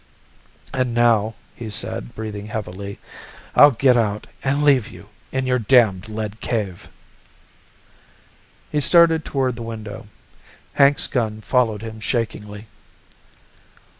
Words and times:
"And 0.73 0.95
now," 0.95 1.35
he 1.55 1.69
said, 1.69 2.15
breathing 2.15 2.47
heavily, 2.47 2.97
"I'll 3.53 3.69
get 3.69 3.95
out 3.95 4.25
and 4.43 4.63
leave 4.63 4.87
you 4.87 5.09
in 5.31 5.45
your 5.45 5.59
damned 5.59 6.09
lead 6.09 6.39
cave." 6.41 6.89
He 8.71 8.79
started 8.79 9.23
toward 9.23 9.55
the 9.55 9.61
window. 9.61 10.07
Hank's 10.73 11.05
gun 11.05 11.41
followed 11.41 11.83
him 11.83 11.99
shakingly. 11.99 12.65